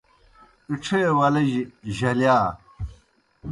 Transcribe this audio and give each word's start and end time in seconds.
اِڇھے 0.69 1.01
ولِجیْ 1.17 1.61
جھلِیا 1.95 2.37